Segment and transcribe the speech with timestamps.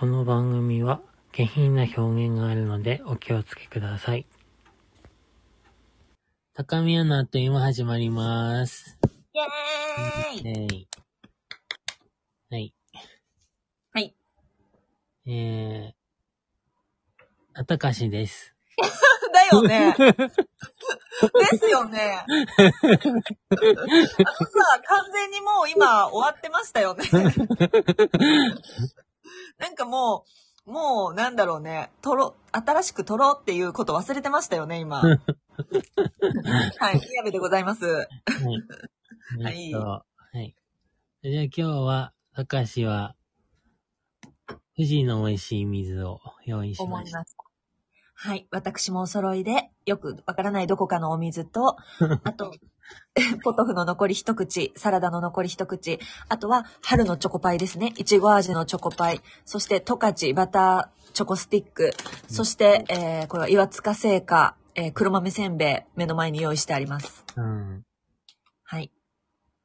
[0.00, 4.24] この番組は下品な表現があるのでお気をつけください。
[6.54, 8.96] 高宮のあっという間始まります。
[9.34, 10.88] イェーイ
[12.50, 12.56] えい。
[12.56, 12.72] はい。
[13.92, 14.14] はい。
[15.26, 15.94] えー、
[17.52, 18.54] あたかしです。
[19.34, 19.94] だよね。
[20.00, 20.14] で
[21.58, 22.16] すよね。
[22.16, 22.54] あのさ、
[24.82, 27.04] 完全にもう今終わってましたよね。
[29.60, 30.24] なんかも
[30.66, 35.00] う、もうなんだろうね、撮ろ、新しく撮ろうっていうこと忘れてましたよね、今。
[36.80, 37.84] はい、宮部でございます。
[37.84, 39.72] はい。
[39.74, 40.56] はい。
[41.22, 43.14] じゃあ今日は、たかしは、
[44.76, 46.84] 富士の美味しい水を用意しました。
[46.84, 47.50] 思いました。
[48.14, 48.46] はい。
[48.50, 51.76] 私もお揃いで、よくわからないどこかのお水と、
[52.24, 52.52] あと、
[53.42, 57.92] ポトフの残り一口、サラダの残り一口、あとは春のチョコパイですね。
[57.96, 61.92] いちご味のチョコパイ、そして十勝バターチョコスティック、
[62.28, 67.24] そして、えー、これは岩塚製菓、えー、黒豆せんべい、目の前に用意してあります。
[67.36, 67.84] うん。
[68.64, 68.92] はい。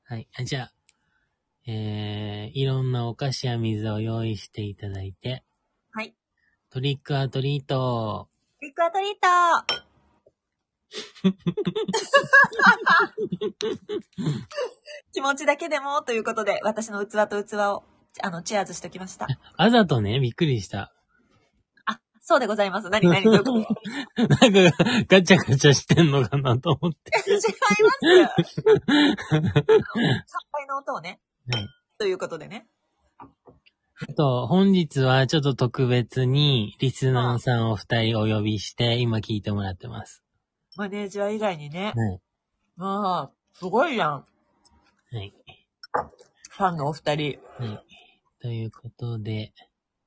[0.06, 0.28] はい。
[0.38, 0.72] あじゃあ、
[1.68, 5.44] えー、いろんなお菓子や水を用意していただいて、
[5.92, 6.16] はい。
[6.72, 8.30] トリックアトリート。
[8.59, 9.84] ビッグアトリート
[15.14, 17.83] 気持ちだけでもということで、私の器と器を、
[18.22, 19.28] あの、チアーズしておきました。
[19.58, 20.94] あざとね、びっくりした。
[21.86, 22.89] あ、そうでございます。
[22.89, 23.53] 何何どういうこと？
[24.28, 27.11] なんか、ガチャガチャしてんのかなと思って。
[27.28, 28.63] 違います。
[29.28, 29.45] 乾
[30.52, 31.19] 杯の音をね。
[31.52, 32.67] はいということでね。
[33.17, 33.28] あ
[34.17, 40.25] と、本日はちょっと特別に、リスナーさんを二人お呼びして、今聞いてもらってます。
[40.78, 41.94] マネージャー以外にね。
[41.95, 42.22] はい。
[42.76, 44.12] まあ、すごいやん。
[44.12, 44.26] は
[45.14, 45.34] い。
[46.50, 47.40] ファンのお二人。
[47.58, 47.86] はい。
[48.42, 49.53] ということで、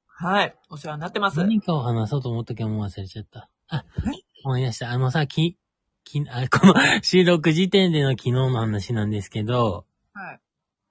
[0.07, 0.55] はい。
[0.69, 1.39] お世話になってます。
[1.39, 3.49] 何かを話そうと思ったけどもう忘れちゃった。
[3.69, 4.91] あはい、思い出した。
[4.91, 5.57] あのさ、き、
[6.05, 10.41] き、あ、 この収録時点での昨日の話なんですけど、はい。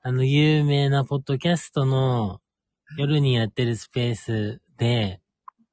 [0.01, 2.41] あの、有名なポッドキャストの
[2.97, 5.21] 夜にやってるスペースで、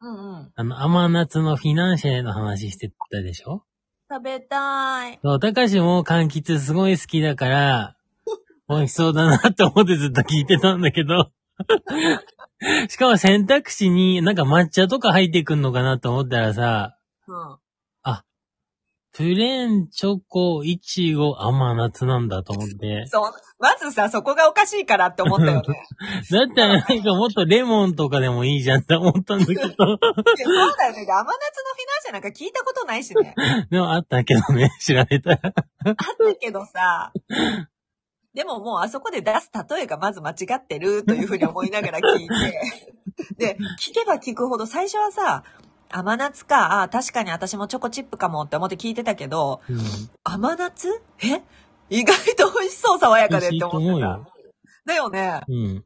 [0.01, 0.53] うんうん。
[0.55, 3.65] あの、甘夏のフィナンシェの話してたでしょ？
[4.11, 5.19] 食べたい。
[5.23, 7.97] そう、高しも柑橘すごい好きだから、
[8.69, 11.31] 美味しそうだなって思ってずっと聞いてたんだけど、
[12.89, 17.59] しかも選択肢になんか抹茶とか入ってくんのかなと思ったらさ、うん。
[19.17, 23.07] プレーン、チョコ、イチゴ、甘夏なんだと思って。
[23.09, 23.33] そう。
[23.61, 25.63] まずさ、そこがおかしいからって思ったよね。
[26.31, 29.61] だったらなんかもっとレモンとかでもいいじゃんって思ったんだけど。
[29.63, 30.09] いやそうだよね。
[30.33, 30.33] 甘
[30.85, 33.35] 夏のフィナンシェなんか聞いたことないしね。
[33.71, 35.41] でもあったけどね、調べたら。
[35.45, 35.55] あっ
[35.95, 37.13] たけどさ、
[38.35, 42.35] でももうあそこで出す例えがまず間違ってるというふうに思いながら聞いて、
[43.39, 45.45] で、聞けば聞くほど最初はさ、
[45.97, 49.79] 甘夏か、あ確かに私もチョコチップかもって思って聞いてたけど、うん。
[50.25, 50.89] 甘夏？
[51.23, 51.41] え？
[51.89, 54.27] 意外と美味しそう、爽やかでって思ってた思うよ。。
[54.85, 55.43] だよね。
[55.49, 55.57] うん。
[55.57, 55.83] い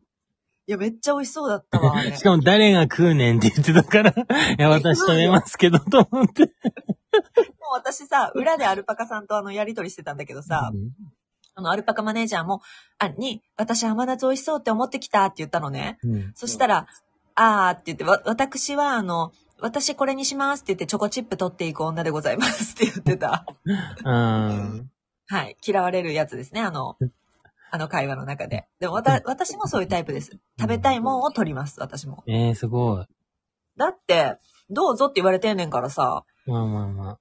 [0.67, 4.15] や、めっちゃ美味しそうだったわ、 しかも誰が食うねんって言ってたから、い
[4.59, 6.45] や、私食べますけど、と思って。
[6.45, 6.51] もう
[7.75, 10.91] 私さ、裏でアルパカさんとあの、やりとりしてたんだけどさ、うん
[11.55, 12.63] あの、アルパカマネージャーも、
[12.99, 15.99] あ、に、私甘夏美味しそうって思ってきたって言ったのね。
[16.05, 16.33] うん。
[16.37, 16.87] そしたら、
[17.35, 23.45] あーって言って、わ、私はあの、私これにしますって言ってチョコチップ取っていく女でございますって言ってた。
[24.05, 24.91] うん。
[25.27, 25.57] はい。
[25.67, 26.97] 嫌われるやつですね、あの、
[27.71, 28.67] あの会話の中で。
[28.81, 30.39] でもわた、私もそういうタイプです。
[30.59, 32.23] 食べたいもんを取ります、私も。
[32.27, 33.07] えー、すごい。
[33.77, 34.39] だって、
[34.71, 36.25] どうぞって言われてんねんからさ。
[36.47, 37.19] まあまあま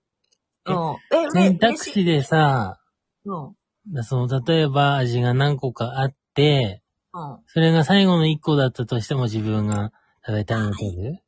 [0.68, 1.24] えうん。
[1.24, 1.32] え、あ。
[1.32, 2.80] 選択肢でさ、
[3.26, 3.56] うん。
[3.94, 6.82] だその、例えば味が何個かあって、
[7.14, 7.40] うん。
[7.48, 9.92] それが最後の1個だったとしても自分が
[10.26, 11.24] 食べたいの取る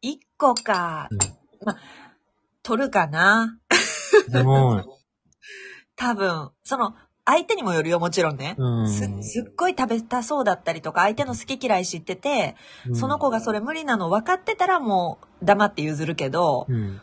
[0.00, 1.08] 一個か。
[1.10, 1.18] うん
[1.62, 1.76] ま、
[2.62, 3.58] 取るかな。
[4.28, 4.98] でも、
[5.96, 6.94] 多分、その、
[7.26, 8.54] 相手にもよるよ、もちろんね。
[8.58, 8.88] うん。
[8.88, 12.56] すすっごい食べたそうだったりとか、相手の好き嫌い知ってて、
[12.86, 17.00] うんその子がそれ無理なの分かってたらもう黙って譲るけど、うん。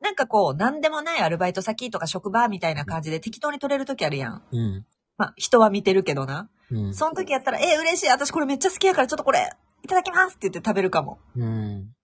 [0.00, 4.42] なんかこう、なんでもないアルバイト先とか職場みたいな感じで適当に取れる時あるやん。
[4.52, 4.86] うん。
[5.16, 6.50] まあ、人は見てるけどな。
[6.70, 6.94] うん。
[6.94, 9.50] その時やったら、え、嬉しい、私これめっちゃ好きやからちょっとこれ、
[9.82, 11.18] いただきますって言って食べるかも。
[11.34, 11.95] うん。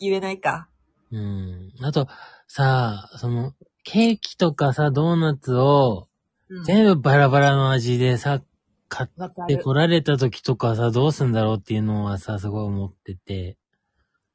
[0.00, 0.68] 言えないか。
[1.12, 1.72] うん。
[1.82, 2.08] あと、
[2.48, 3.54] さあ、その、
[3.84, 6.08] ケーキとかさ、ドーナツを、
[6.48, 6.64] うん。
[6.64, 8.42] 全部バラバラの味でさ、
[8.88, 9.06] 買。
[9.06, 13.56] って来られた時とかさ、どうすんだろうっていうのはさ、すごい思ってて。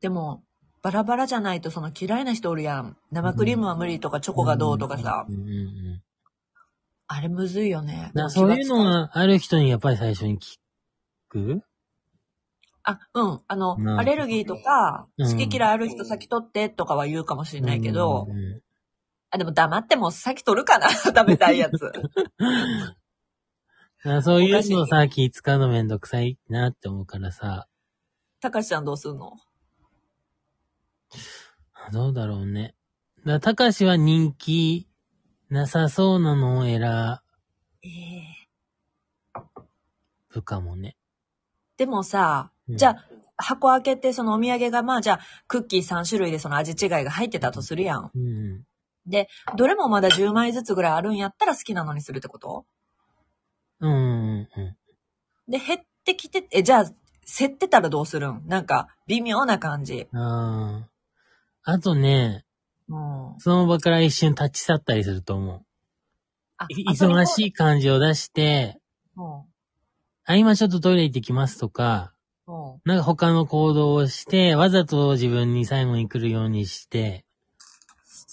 [0.01, 0.43] でも、
[0.81, 2.97] バラバラじゃないとその嫌いな人おるやん。
[3.11, 5.31] 生クリームは無理とかチョコがどうとかさう。
[5.31, 6.01] んうんうん。
[7.07, 8.11] あれむずいよね。
[8.29, 10.57] そういうのがある人にやっぱり最初に聞
[11.29, 11.61] く？
[12.83, 13.41] あ、うん。
[13.47, 18.61] あの、うんアレルギーとか、うん好き嫌いある人先取ってとかは言うかもしれないけど、うんうん
[19.33, 21.91] あ、でも黙っても先取るかな 食べたいやつ。
[24.03, 27.67] あそういうのさ、気使うのめんどくさいなって思うからさ、
[28.41, 29.37] たかしちゃんどうすんの？
[31.93, 32.75] どうだろうね。
[33.25, 34.87] だたかしは人気
[35.49, 36.81] なさそうなのを選
[37.83, 38.41] ええ
[40.29, 40.97] ぶかもね。
[41.77, 43.05] でもさ、うんじゃあ、
[43.37, 48.11] 箱開けてそのお土産がまあじゃあ、クッキー3種類でその味違いが入ってたとするやん。
[48.13, 48.63] うん。
[49.57, 52.65] どれもまだ10枚ずつぐらいあるんやったら好きなのにするってこと？
[53.79, 54.77] うんうんうん。
[55.51, 56.85] で、減ってきて、え、じゃあ、
[57.25, 58.43] 競ってたらどうするん？
[58.45, 60.07] なんか、微妙な感じ。
[60.13, 60.85] あ
[61.65, 61.71] あ。
[61.71, 62.45] あとね、
[62.87, 63.35] うん。
[63.39, 65.65] その場から一瞬立ち去ったりすると思う。
[66.91, 68.79] 忙しい感じを出して、
[69.17, 69.43] うん。
[70.25, 72.20] あ、今ちょっとトイレ行ってきますとか、うん。
[72.85, 77.25] なんか他の行動をして、わざと自分に最後に来るようにして、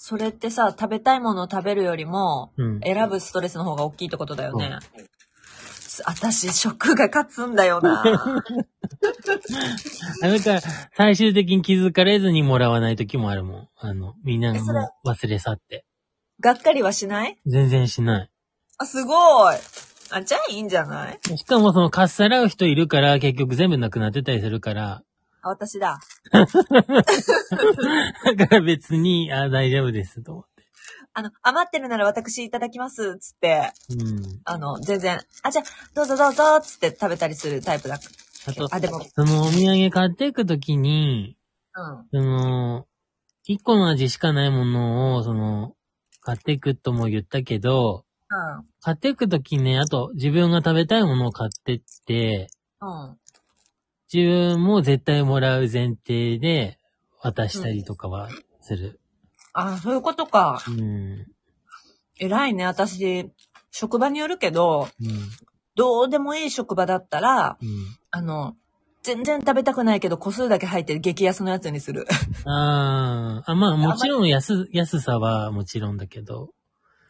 [0.09, 2.79] それってさ、食べたいものを食べるよりも、うん。
[2.79, 4.79] 選ぶストレスの方が大きいってことだよね。
[6.05, 8.01] 私、食が勝つんだよな。
[10.23, 10.61] あだから、
[10.95, 13.69] 最終的に気づかれずにもらわない時もあるもん。
[13.77, 15.85] あの、みんながもう忘れ去って。
[16.39, 17.37] がっかりはしない？
[17.45, 18.31] 全然しない。
[18.79, 19.57] あ、すごい。
[20.11, 21.19] あ、じゃあいいんじゃない？
[21.37, 25.03] しかもそのかっさらう人いるから、結局全部なくなってたりするから、
[25.41, 25.99] あ、私だ。
[26.31, 26.45] だ
[28.47, 30.49] から別に、あ、大丈夫です、と思って。
[31.13, 34.41] あの、余ってるなら私いただきます、つって、うん。
[34.45, 37.99] あの、全然、あ、じゃあ、どうぞどうぞ、つって食べたりするタイプだ。
[38.47, 41.37] あと、あ、でも、そのお土産買っていくときに、
[41.75, 42.07] うん。
[42.11, 42.85] その、
[43.45, 45.73] 一個の味しかないものを、その、
[46.21, 48.08] 買っていくとも言ったけど、うん。
[48.81, 52.49] 買っていくときね、あと自分が食べたいものを買ってって、
[52.81, 53.17] うん。
[54.11, 56.77] 自分も絶対もらう前提で
[57.21, 58.29] 渡したりとかは
[58.61, 58.99] する。
[59.53, 60.63] あ、そういうことか。
[60.67, 61.25] うん。
[62.19, 63.31] 偉いね、私、
[63.71, 65.29] 職場によるけど、うん。
[65.75, 67.67] どうでもいい職場だったら、うん。
[68.11, 68.55] あの、
[69.03, 72.05] 全然食べたくないけど個数だけ入ってる激安のやつにする。
[72.45, 76.49] ああ、あ、まあもちろん安、安さはもちろんだけど。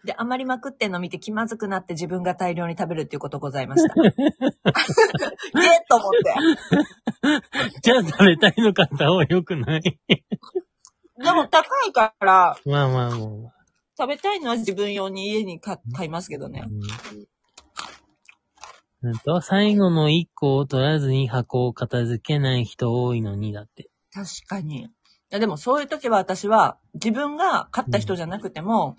[0.05, 3.93] で、余りまくってんの見て気まずくなって自分が大量に食べるっていうことございました。
[4.01, 7.81] ええと思って。
[7.83, 9.81] じゃあ食べたいの買った方が良くない？
[9.81, 13.51] でも高いから、まあまあも
[13.97, 16.69] 食べたいのは自分用に家に買買いますけどねう。。
[19.05, 19.11] うん。
[19.11, 23.89] うんと、最後の一個を取らずに箱を片付けない人多いのにだって。
[24.13, 24.89] 確かに。
[25.31, 28.95] いやでもそういう時は私は自分が買った人じゃなくても、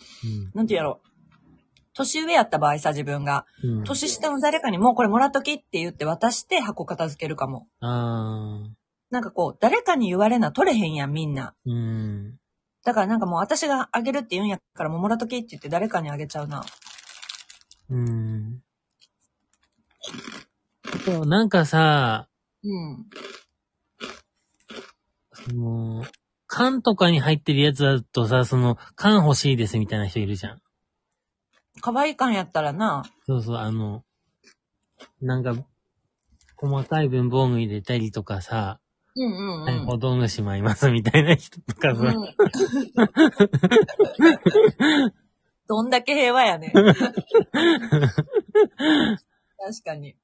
[0.55, 1.01] なんて言うやろ。
[1.93, 3.47] 年上やった場合さ、自分が。
[3.65, 3.79] うん。
[3.79, 3.85] うん。
[3.85, 7.67] 年下の誰かにもうこれもらっときって言って渡して箱片付けるかも。
[9.11, 11.55] なんかこう、誰かに言われな取れへんやん、みんな。
[11.67, 12.37] うん。
[12.85, 16.65] だからなんかもう私があげるって言うんやからもうもらっときって言って誰かにあげちゃうな。
[17.91, 18.63] うん。
[21.05, 22.29] そう、なんかさ、
[22.63, 23.07] うん。
[25.33, 26.05] その、
[26.53, 30.61] 缶とかに入ってるやつだとさ、その、缶欲しいですみたいな人いるじゃん。
[31.81, 33.05] 可愛い感やったらな。
[33.25, 34.03] そうそう、あの、
[35.23, 35.55] なんか、
[36.57, 38.81] 細かい文房具入れたりとかさ、
[39.15, 39.29] うんう
[39.61, 42.35] んはい、ほとんどしまいますみたいな人とかさ、うん。
[45.69, 46.73] どんだけ平和やねん。
[46.75, 46.97] 確
[49.85, 50.17] かに。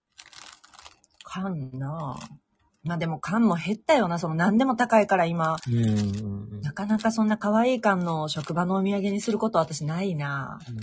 [1.23, 2.46] 缶なぁ。
[2.87, 4.19] まあでも缶も減ったよな。
[4.19, 5.57] その何でも高いから今。
[5.69, 5.93] うんうんう
[6.43, 10.71] んなかなかそんな可愛い缶の職場のお土産にすること私ないなぁ。
[10.71, 10.75] う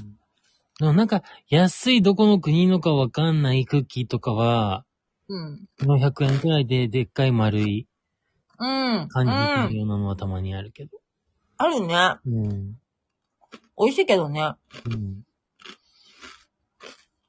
[0.94, 4.86] んなんか、安いどこの国のかわかんないクッキーとかは、
[5.28, 5.68] うん。
[5.82, 7.88] 400円くらいででっかい丸い
[8.60, 9.08] うん。
[9.08, 9.70] 感じできうん。
[9.70, 10.98] るようなのはたまにあるけど。
[11.58, 11.96] あるね。
[12.26, 12.74] うん。
[13.78, 14.42] 美味しいけどね。
[14.42, 15.24] うん。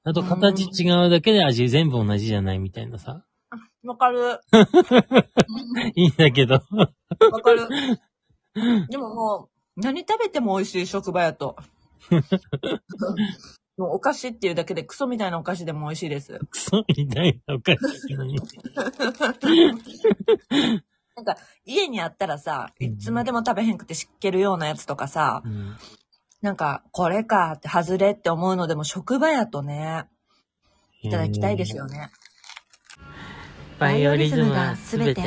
[0.05, 3.25] あと、形違うだけで味全部同じじゃないみたいなさ。
[3.85, 4.41] わかる。
[5.95, 6.55] いいんだけど。
[6.55, 7.69] わかる。
[8.89, 11.57] でももう、何食べても美味しい職場やと。
[13.77, 16.39] もうお菓子っていうだけでクソみたいなお菓子でも美味しいです。
[16.39, 18.39] クソみたいなお菓子なのに。
[21.17, 25.77] なんか、家にあったらさ、うんいつまでも食べへんくて湿気るようなやつとかさ、うん。
[26.41, 30.05] なんか、これかって外れって思うのでも職場やとね、
[31.03, 32.11] いただきたいですよね。
[33.79, 35.21] バイオリズムはすべて。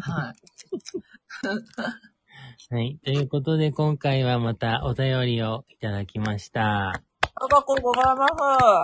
[0.00, 0.34] はい。
[2.74, 2.98] はい。
[3.04, 6.90] ということで、今回はまたお便りをいただきました。
[6.90, 8.26] あありがとうございま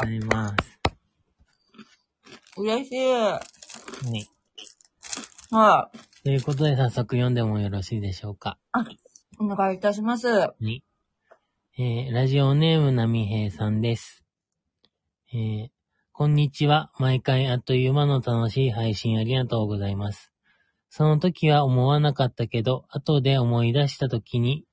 [0.04, 0.54] りがとうございます。
[0.56, 0.80] す。
[2.56, 3.12] 嬉しい。
[3.12, 3.40] は
[4.12, 4.28] い。
[5.50, 5.90] は
[6.25, 8.58] ということで早速読んでもよろしいでしょうか。
[8.90, 8.99] い。
[9.38, 10.26] お願いいたします。
[10.61, 10.82] に。
[11.76, 14.25] えー、ラジオネームなみへいさんです。
[15.32, 15.74] えー、
[16.16, 16.92] こんにちは。
[17.00, 20.30] 毎回あっという間の楽しい配信ありがとうございます。
[20.88, 24.64] その時は思わなかったけど、後で思い出した時に、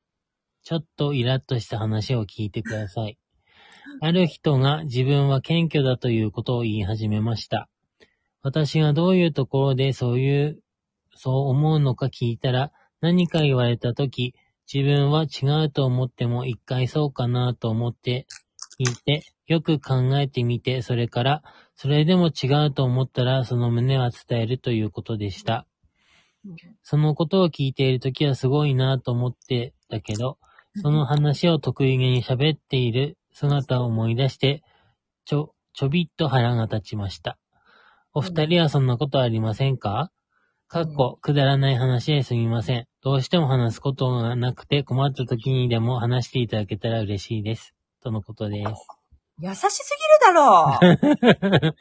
[0.62, 3.18] ちょっとイラッとした話を聞いてください。
[4.02, 7.68] ある人が自分は謙虚だということを言い始めました。
[8.44, 10.62] 私がどういうところでそういう、
[11.16, 12.72] そう思うのか聞いたら、
[13.02, 14.36] 何か言われた時、
[14.72, 18.28] 自分は違うと思っても一回そうかなと思って
[18.80, 21.44] 聞いて、よく考えてみて、それから、
[21.76, 25.68] それでも違うと思ったらその旨は伝えるということでした。
[26.84, 30.38] そのことを聞いているときはすごいなと思ってたけど、
[30.82, 34.64] その話を得意げに喋っている姿を思い出して、
[35.26, 37.38] ちょ、ちょびっと腹が立ちました。
[38.14, 40.12] お二人はそんなことありませんか？
[40.68, 42.88] かっこ、くだらない話ですみません。
[43.04, 47.76] どうしても話すことがなくて困った時にでも話していただけたら嬉しいです。
[48.02, 49.01] とのことです。
[49.40, 50.78] 優しすぎるだろ
[51.64, 51.76] う。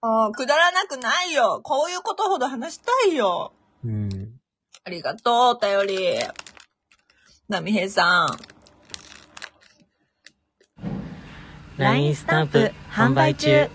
[0.00, 1.60] あ ーくだらなくないよ。
[1.62, 3.52] こういうことほど話したいよ。
[3.84, 4.40] うん。
[4.84, 6.18] ありがとう、お便り。
[7.48, 8.28] なみへいさん。
[11.78, 13.68] LINE スタンプ販売中。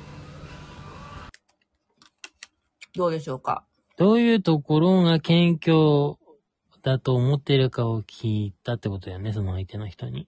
[2.95, 3.65] どうでしょうか？
[3.97, 6.17] どういうところが謙虚
[6.81, 10.27] だと思ってるかを聞いたってことだよね、その相手の人に。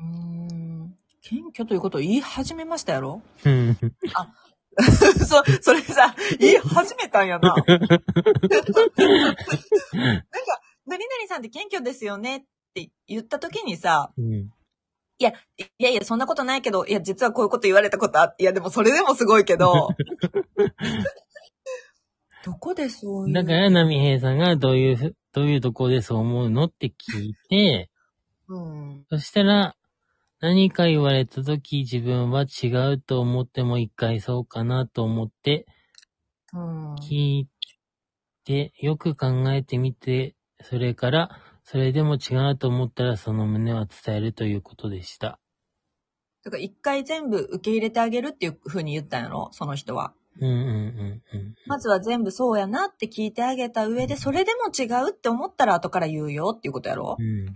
[0.00, 0.96] うーん。
[1.22, 3.22] 謙虚ということを言い始めましたやろ？
[3.44, 3.76] うん。
[5.26, 7.54] そ、それさ、言い始めたんやな。
[7.54, 7.66] なんか、
[10.86, 12.42] 何々さんって謙虚ですよねっ
[12.74, 14.50] て言った時にさ、うん。
[15.18, 15.32] いや
[15.90, 19.88] いや、そんなことないけど、いや、実はこういうこと言われたことあって、いや、でもそれでもすごいけど、
[22.42, 23.34] どこでそういう？
[23.34, 27.90] だから、ナミヘイさんがどういうふ、どういうところでそう思うのって聞いて、
[28.48, 29.04] うん。
[29.10, 29.76] そしたら、
[30.40, 35.66] 何か言われたとき自分は違うと思っても一回そうかなと思って
[36.52, 36.94] うん。
[36.96, 37.48] 聞い
[38.44, 41.30] て、よく考えてみて、それから、
[41.62, 45.38] それでも違うと思ったらその旨は伝えるということでした。
[46.42, 49.50] だから一回全部受け入れてあげるっていう風に言ったんやろ？
[49.52, 50.14] その人は。
[50.40, 51.54] うんうんうんうん。
[51.66, 57.16] まずは全部そうやなって聞いてあげた上で、それでも違うって思ったら後から言うよっていうことやろ？
[57.18, 57.54] うん。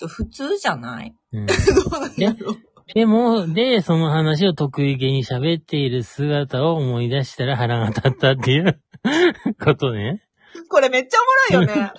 [0.00, 1.14] そう普通じゃない？
[1.32, 1.52] うん、 ど
[1.96, 2.56] うなんやろ？
[2.94, 8.80] でも、で、その話を得意げに喋っている姿を思い出したら腹が立ったっていう
[9.62, 10.22] ことね。
[10.68, 11.18] これめっちゃ
[11.52, 11.92] おもろいよね。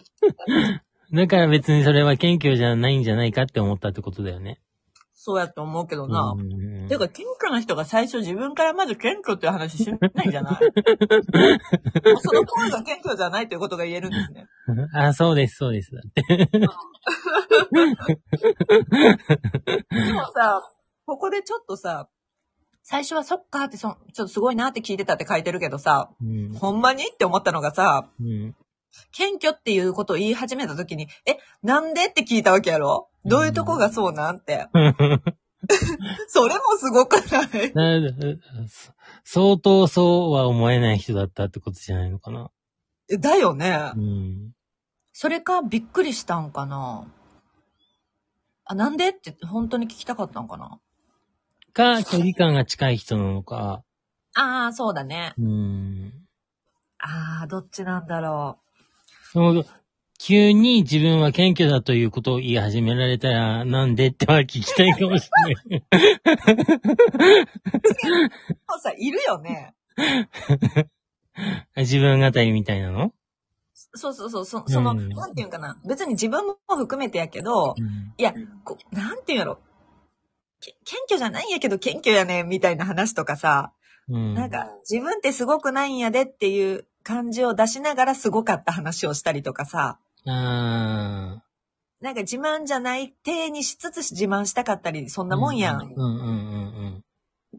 [1.13, 4.59] だから別にそれは謙虚じゃないんじゃないかって思ったってことだよね。
[5.23, 6.35] そうやと思うけどな。
[6.89, 10.55] てか、謙虚な人が最初自分からまず謙虚っていう話しないんじゃない
[12.17, 14.47] その声が謙虚じゃないということが言えるんですね。
[14.97, 15.91] あ、そうです、そうです。
[15.93, 16.23] だって。
[19.91, 20.59] でもさ、
[21.05, 22.09] ここでちょっとさ、
[22.81, 26.51] 最初はそっかってそ、ちょっとすごいなって聞いてたって書いてるけどさ、うん。
[26.53, 28.55] ほんまにって思ったのがさ、うん。
[29.11, 33.09] 謙虚っていうことを言い始めた時に、え、なんでって聞いたわけやろ？
[33.25, 34.67] どういうとこがそうなんて。
[36.27, 37.73] それもすごくない？
[39.23, 42.49] 相当そうは思えない人だったってことじゃないのかな。
[43.11, 43.99] えだよねう。
[43.99, 44.51] ん。
[45.13, 47.05] それかびっくりしたんかな？
[48.65, 50.79] あ、なんでって本当に聞きたかったんかな？
[51.73, 53.83] か、距離感が近い人なのか。
[54.33, 55.33] ああ、そうだね。
[55.37, 56.13] うん。
[56.97, 58.59] ああ、どっちなんだろ
[59.33, 59.65] でも
[60.19, 65.79] 急に自分は謙虚だということを言い始められたら、なんでっては聞きたいかもしれない。
[65.79, 65.83] う。
[68.69, 69.73] そうさ、いるよね。
[71.75, 73.13] 自分語りみたいなの？
[73.73, 75.75] そうそうそう、そその、うんなんていうんかな。
[75.87, 78.33] 別に自分も含めてやけど、うんいや、
[78.63, 79.59] こうなんていうんやろ。
[80.59, 83.73] け謙虚じゃないんやけど謙虚やねんみたいな話とかさ、
[84.07, 84.35] うん。
[84.35, 91.41] なんか自分ってすごくないんやでっていう感じを出しながらすごかった話をしたりとかさ、あ
[92.01, 95.81] なんか自慢じゃない体にしつつ自慢したかったり、そんなもんやん。
[95.81, 96.07] うんうんう
[96.87, 97.03] ん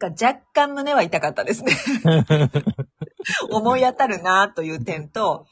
[0.00, 1.72] なんか若干胸は痛かったですね。
[3.50, 3.54] うん。
[3.54, 5.46] 思い当たるなという点と、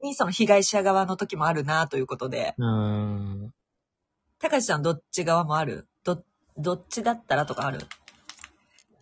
[0.00, 3.52] にその被害者側の時もあるなということで、うん。
[4.38, 5.88] 高橋さんどっち側もある？
[6.04, 6.22] ど、
[6.56, 7.80] どっちだったらとかある？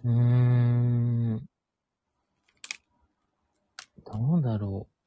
[0.05, 0.80] うーん。
[4.13, 5.01] どうだろう。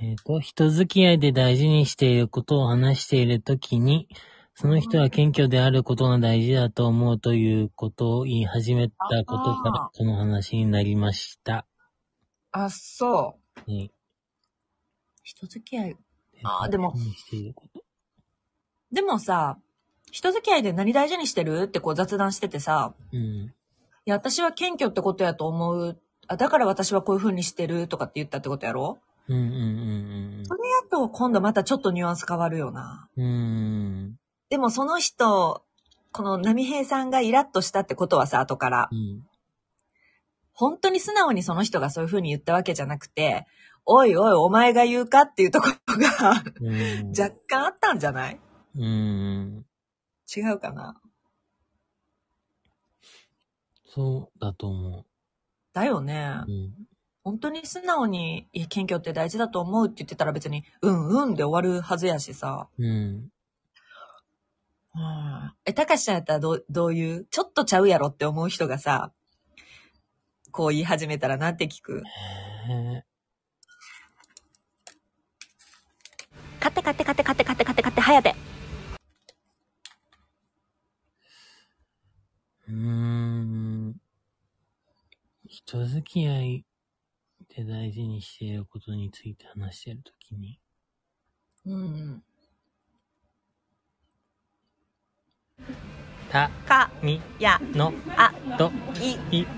[0.00, 4.08] えっ、と、人付き合いで大事にしていることを話しているときに、
[4.54, 11.66] その人は謙虚であることが大事だと思うということを言い始めたことからあ、この話になりました。
[12.52, 13.36] あ、そ
[13.66, 13.70] う。
[13.70, 13.90] ね
[15.24, 15.96] 人付き合い。
[16.44, 16.94] あーでも
[18.92, 19.58] でもさ、
[20.12, 23.20] 人付き合いで何大事にしてるってこう雑談しててさ、うん。
[23.20, 23.50] い
[24.04, 25.98] や、私は謙虚ってことやと思う。
[26.28, 28.98] あ、だから私はこういう風にしてるとかって言ったってことやろ？
[29.28, 33.08] うんうんうんそれやと今度またちょっとニュアンス変わるよな。
[33.16, 33.24] うん。
[33.24, 34.16] うん。
[34.50, 35.64] でもその人、
[36.12, 39.26] この波平さんがイラッとしたってことはさ、後からう、ん。
[40.52, 43.46] 本当に素直にその人がそういう風に言ったわけじゃなくて、
[43.86, 47.08] おいおいお前が言うかっていうところがうん。
[47.10, 48.40] 若干あったんじゃない？
[48.76, 49.64] うん。
[50.36, 51.00] 違うかな？
[53.94, 55.06] そうだと思
[55.74, 56.36] だよね。
[56.46, 56.50] う。
[56.50, 56.72] うん。
[57.24, 62.68] 本当に素直に、いや、謙虚って大事だと思うって言ってたら別に、うんうんで終わるはずやしさ。
[62.78, 62.86] うん。
[62.86, 62.88] う
[64.98, 65.52] ん。
[65.64, 69.12] え、たかしちゃんやったらどう、どういう、ちょっとちゃうやろって思う人がさ、
[70.52, 72.02] こう言い始めたらなんて聞く
[72.68, 73.04] へえ。
[76.60, 78.34] 買って買って買って買って買って買って買って、早で。
[82.68, 83.33] うーん。
[85.54, 86.64] 人付き合い
[87.54, 90.58] で大事にしていることについて話してるときに、
[91.64, 92.24] うん。
[96.28, 99.46] た、か、み、や、の、あ、と、い、い、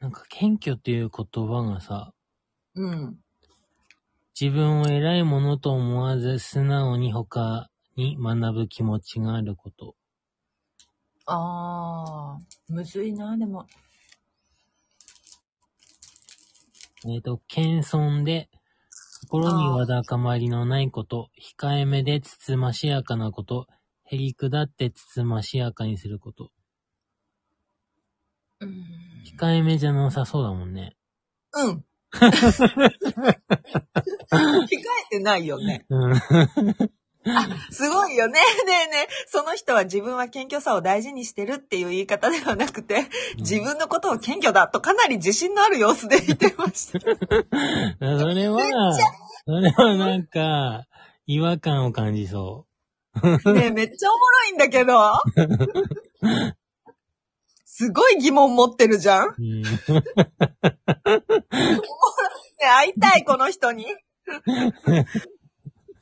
[0.00, 2.12] なんか謙虚っていう言葉がさ、
[2.74, 3.18] うん。
[4.38, 9.96] 自分を偉いものと思わず素直に他に学ぶ気持ちがあること。
[11.26, 13.66] あー、むずいな、でも。
[17.06, 18.48] えっ、と、謙遜で、
[19.22, 21.28] 心にわだかまりのないこと、
[21.60, 23.66] 控えめでつつましやかなこと、
[24.04, 26.52] へりくだってつつましやかにすること。
[28.60, 28.84] うん。
[29.38, 30.96] 控えめじゃなさそうだもんね。
[31.52, 31.84] うん。
[32.14, 32.30] 控え
[35.10, 35.84] てないよね。
[35.90, 36.12] うん。
[37.70, 38.40] すごいよね。
[38.66, 39.08] ねえねえ。
[39.26, 46.98] その人は自分は謙虚さを大事にしてるっていう言い方ではなくて、自分のことを謙虚だとかなり自信のある様子で言ってました。
[47.00, 48.92] それは、
[49.46, 50.84] それはなんか、
[51.26, 52.66] 違和感を感じそ
[53.22, 55.12] ねえ、めっちゃおもろいんだけど。
[57.64, 59.28] すごい疑問持ってるじゃん。
[59.28, 59.34] う。
[59.38, 59.62] うん。
[59.62, 59.70] ね
[62.60, 63.86] え会いたい、この人に。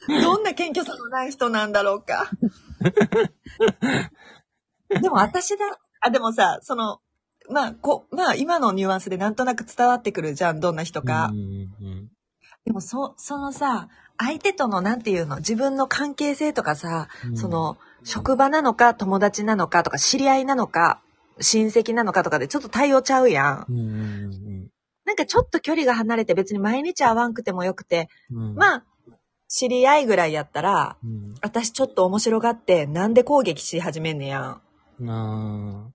[0.22, 2.30] どんな謙虚さのない人なんだろうか。
[5.00, 5.64] でも私だ、
[6.00, 7.00] あ、でもさ、その、
[7.50, 11.32] まあ、こ、まあ、今のニュアンスでなんとなく伝わってくるじゃん、どんな人か。
[12.64, 13.88] でも、そ、そのさ、
[14.18, 21.00] 相手とのなんていうの、自分の関係性とかさ、うんその、職場なのか、友達なのかとか、知り合いなのか、
[21.40, 23.66] 親戚なのかとかでちょっと対応ちゃうやん。
[23.68, 23.78] うん。
[23.78, 24.70] うんうん
[25.06, 28.50] なんかちょっと距離が離れて別に毎日会わんくてもよくて、うん。
[28.50, 28.84] あ、まあ、
[29.48, 31.34] 知り合いぐらいやったら、うん。
[31.40, 35.04] 私ちょっと面白がって、なんで攻撃し始めんねやん。
[35.04, 35.92] な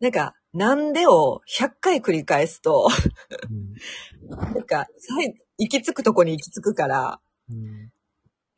[0.00, 2.94] なんか、なんでを100回繰り返すと、あ。
[3.50, 4.54] うん。
[4.54, 7.90] なんか、最行き着くとこに行き着くから、うん。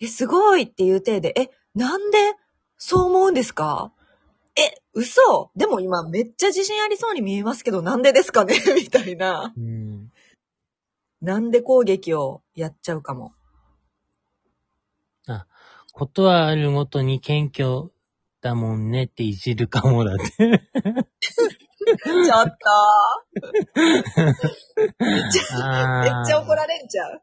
[0.01, 2.19] え、すごいっていう体で、え、なんで
[2.77, 3.93] そう思うんですか？
[4.57, 8.55] え、嘘でも今めっちゃ自信ありそうに見えますけど、なんでですかね？
[8.77, 9.53] みたいな。
[9.57, 10.11] うん。
[11.21, 13.33] なんで攻撃をやっちゃうかも。
[15.95, 17.91] ことはあるごとに謙虚
[18.41, 20.25] だもんねっていじるかもだって。
[20.27, 20.57] ちょっと
[24.99, 27.23] めっちゃ、めっちゃ怒られんちゃう。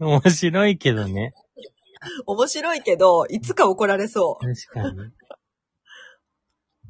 [0.00, 1.34] 面白いけどね。
[2.24, 4.54] 面白いけど、いつか怒られそう。
[4.54, 5.12] 確かに。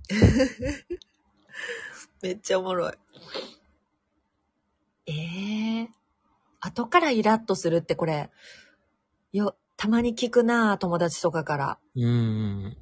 [2.23, 2.93] めっちゃおもろい。
[5.07, 5.89] ええ
[6.61, 8.31] 後からイラッとするってこれ、
[9.33, 11.79] よ、たまに聞くな友達とかから。
[11.97, 12.77] うん。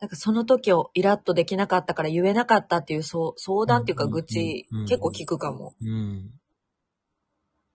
[0.00, 3.32] なんかその時をイラッとできなかったから言えなかったっていう相
[3.66, 5.74] 談っていうかうん愚痴結構聞くかも。
[5.80, 6.30] うん。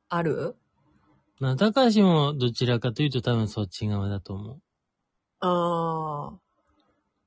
[0.09, 0.55] ある？
[1.39, 4.59] まあ、高橋もどちらかというと多分そっち側だと思
[5.39, 6.37] あ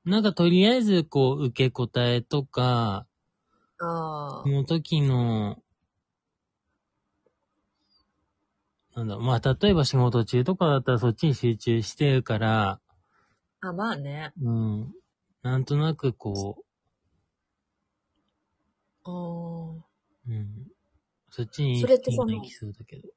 [0.05, 0.09] う。
[0.09, 3.07] なんかとりあえずこう受け答えとか、
[3.79, 5.57] あ、あその時の、
[8.95, 12.79] なんだまあ例えば仕事中とかだったらそっちに集中してるから、
[13.61, 13.67] あ。
[13.69, 14.33] あ、まあね。
[14.41, 14.93] うん。
[15.41, 16.63] なんとなくこ
[19.05, 19.77] うん。
[19.77, 19.83] う、
[20.29, 20.67] うん。
[21.29, 23.09] そっちにそれってそのうだけど。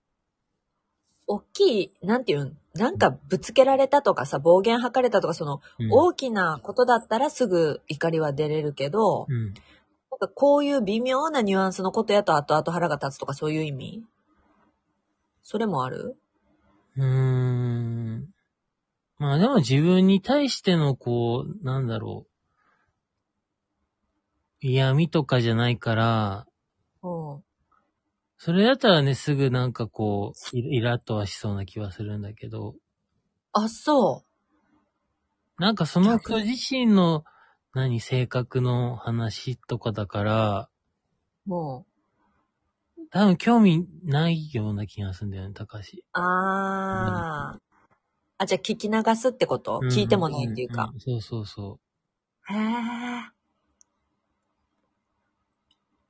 [1.28, 5.88] 大きい、なんていうん、なんかぶつけられたとかさ、暴言吐かれたとか、その、うん。
[5.90, 9.52] 大きなことだったらすぐ怒りは出れるけど、うん。
[10.10, 14.04] なんかこういう微妙なニュアンスのことやと後々腹が立つとかそういう意味？
[15.48, 16.16] それもある？
[16.96, 18.28] うーん。
[19.18, 22.30] まあでも自分に対してのこう、なんだろう。
[24.60, 26.46] 嫌味とかじゃないから、
[27.00, 27.44] うん。
[28.38, 32.74] それだったらね、すぐなんかこう、イイラッとはしそうな気はするんだけど、
[33.52, 34.24] あ、そ
[35.58, 37.22] なんかその人自身の、
[37.72, 40.68] 何、性格の話とかだから、
[41.46, 41.50] う。
[41.50, 41.86] も
[43.10, 45.98] 多分興味ないような気がするんだよね、高橋。
[45.98, 46.00] う。
[46.12, 47.58] あー。
[48.38, 50.86] あ、じゃあ聞き流すってこと、聞いてもないっていうか。
[50.86, 51.78] んんそうそうそ
[52.48, 53.30] へー。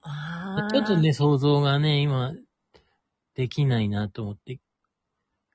[0.02, 0.68] あう。
[0.68, 0.72] ー。
[0.72, 2.34] ちょっとね、想像がね、今、
[3.34, 4.56] できないなと思って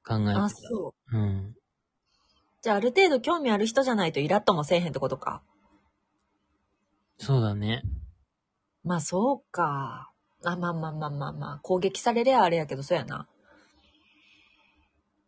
[0.06, 0.44] 考えてた。
[0.46, 1.18] あ、そう。
[1.18, 1.56] うん。
[2.62, 5.42] じゃあある程度興味ある人じゃないとイラッともせえへんってことか。
[7.18, 7.82] そうだね。
[8.84, 10.11] まあそうか。
[10.44, 11.60] あ、まあまあまあまあまあ。
[11.64, 13.28] 攻撃されりゃあれやけど、そうやな。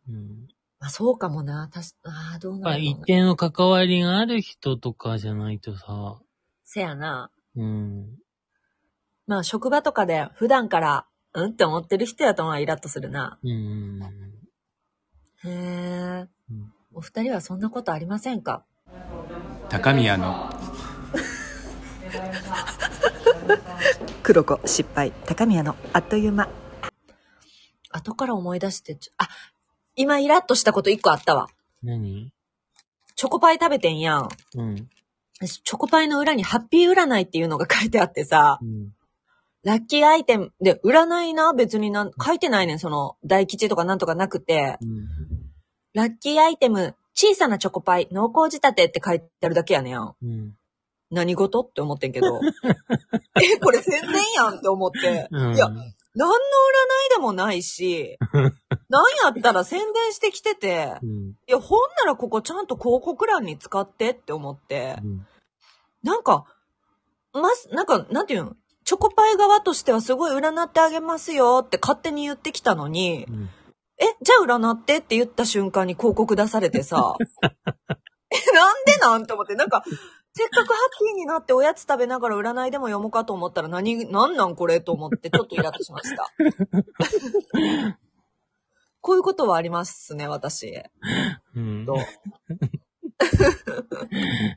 [0.10, 0.48] うん。
[0.80, 1.70] まあそうかもな。
[1.72, 6.20] たし、ああ、どうまあ、なるの一定の関わりがある人とかじゃないとさ、
[6.66, 7.30] せやな。
[7.56, 8.18] うん。
[9.28, 13.40] まあ職場とかで普段から、うんって思ってる人やとまあイラッとするな。
[13.44, 14.02] うん。
[15.44, 16.74] へえうん。
[16.94, 18.66] お二人はそんなことありませんか？
[19.70, 20.53] 高宮の
[24.22, 26.50] 黒子失敗高宮のあっという間
[27.92, 29.28] 後から思い出してちょ、あ、
[29.96, 31.48] 今イラッとしたこと一個あったわ。
[31.84, 32.32] 何？
[33.16, 34.30] チョコパイ食べてんやん。
[34.56, 34.90] うん。
[35.46, 38.94] チョコパイの裏にハッピー占いっていうのが書いてあってさ、うん。
[39.64, 41.54] ラッキーアイテムで、占いな？
[41.54, 45.08] 別になん書いてないねん、その、大吉とかなんとかなくて、うん。
[45.94, 49.98] ラッキーアイテム、小さなチョコパイ、濃厚仕立てって書いてあるだけやねん。
[50.00, 50.56] うん。
[51.14, 52.42] 何事って思ってんけど。
[53.42, 55.28] え、これ宣伝やんって思って。
[55.32, 55.56] うん。
[55.56, 56.36] いや、何の占い
[57.16, 58.18] でもないし、
[58.90, 61.30] なんやったら宣伝してきてて、うん。
[61.30, 65.28] いや、ほんならここちゃんと広告欄に使ってって思って、うん。
[66.04, 66.46] なんか、
[67.34, 68.56] ま、なんか、なんていうの？
[68.86, 73.50] チョコパイ側としてはすごい占ってあげますよって勝手に言ってきたのに、うん。
[73.98, 77.16] え、じゃあ占ってって言った瞬間に広告出されてさ、
[78.30, 79.26] え、なんでなん？
[79.26, 79.84] て思って、なんか、
[80.36, 86.34] せっかくハッピーになっておやつ食べながら占いでも読もうかと思ったら何、なんなんこれと思ってちょっとイラッとしました。
[89.00, 90.82] こういうことはありますね、私。
[91.56, 91.86] うん。
[91.86, 91.94] と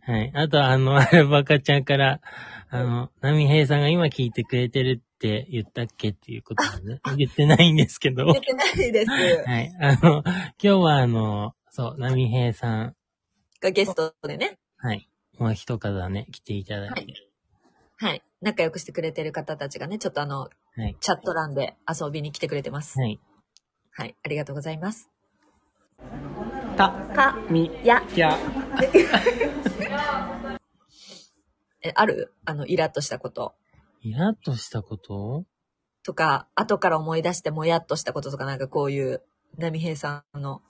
[0.06, 0.32] はい。
[0.34, 2.20] あと、あの、アルバカちゃんから、
[2.70, 7.00] あの、ナミヘイさんが今聞いてくれてるって言ったっけっていうことでね。
[7.16, 8.32] 言ってないんですけど。
[8.32, 9.10] 出てないです。
[9.10, 9.76] はい。
[9.80, 12.96] あの、今日はあの、そう、ナミヘイさん、
[13.60, 14.58] がゲストでね。
[14.76, 15.08] はい。
[15.38, 17.06] もう一方ね、来ていただいて。
[17.98, 18.22] はい。
[18.42, 20.48] 仲良くしてくれてる方たちがね、ちょっとあの、は
[20.86, 20.96] い。
[21.00, 22.98] チャット欄で遊びに来てくれてます。
[22.98, 23.20] はい。
[23.92, 24.14] はい。
[24.22, 25.10] ありがとうございます。
[26.76, 28.36] たか、みや、や
[31.82, 32.34] え、ある？
[32.44, 33.54] あの、イラッとしたこと。
[34.02, 35.44] イラッとしたこと？
[36.02, 39.22] とか、後から思い出してもやっとしたこととか、なんかこういう、
[39.56, 40.60] 波平さんの。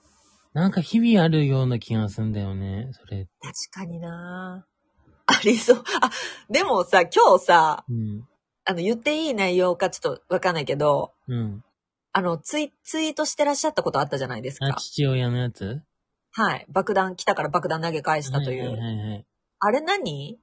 [0.57, 3.27] なんか日々あるような気がするんだよね、それ。
[3.41, 4.65] 確かにな
[5.27, 5.83] ありそう。
[6.01, 6.09] あ、
[6.49, 8.27] でもさ、今日さ、うん。
[8.65, 11.63] あの、言っていい内容かちょっとわかんないけど、うん。
[12.11, 14.79] あの、ツイ、ツイートしてらっしゃったことあったじゃないですあ、か。
[14.79, 15.83] 父親のやつ？
[16.31, 16.65] はい。
[16.69, 18.63] 爆弾、来たから爆弾投げ返したという。
[18.63, 19.25] はいはいはいはい。
[19.59, 20.39] あれ何？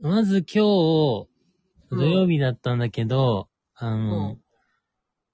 [0.00, 0.62] まず今
[1.24, 1.26] 日、
[1.90, 4.42] 土曜日だったんだけど、あの、うん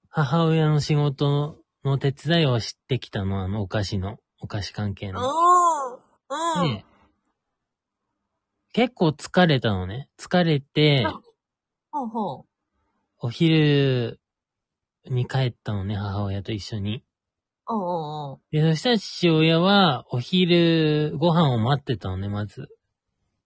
[0.09, 1.57] 母親の仕事
[1.89, 5.21] の手伝いをしてきたの、あの、お菓子の、お菓子関係の。
[5.21, 6.61] うん。
[6.61, 6.77] うん。
[6.77, 6.85] で、
[8.73, 10.09] 結構疲れたのね。
[10.19, 11.05] 疲れて、
[11.91, 12.45] ほうほう。
[13.19, 14.19] お昼
[15.05, 17.03] に帰ったのね、母親と一緒に。
[17.67, 18.39] うんうんうん。
[18.51, 22.67] で、そしたら父親は、お昼ご飯を待ってたのね、まず。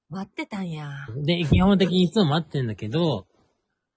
[0.10, 0.89] 待ってたんや。
[1.15, 3.28] で、基本的にいつも待ってんだけど、